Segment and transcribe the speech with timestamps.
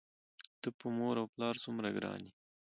[0.61, 2.33] ته په مور و پلار څومره ګران یې؟!